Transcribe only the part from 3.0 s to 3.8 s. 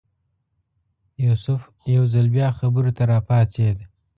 راپاڅېد.